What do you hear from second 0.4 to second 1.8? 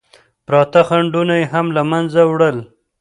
پراته خنډونه یې هم